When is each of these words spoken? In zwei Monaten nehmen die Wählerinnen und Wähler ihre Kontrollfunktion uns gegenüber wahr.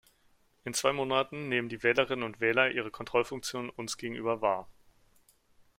In 0.65 0.73
zwei 0.73 0.93
Monaten 0.93 1.47
nehmen 1.47 1.69
die 1.69 1.83
Wählerinnen 1.83 2.25
und 2.25 2.39
Wähler 2.39 2.71
ihre 2.71 2.89
Kontrollfunktion 2.89 3.69
uns 3.69 3.97
gegenüber 3.97 4.41
wahr. 4.41 4.67